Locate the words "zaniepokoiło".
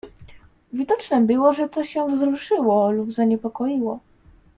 3.13-3.99